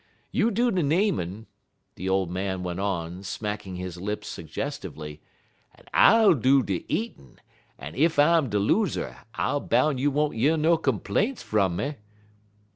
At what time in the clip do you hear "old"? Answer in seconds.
2.09-2.31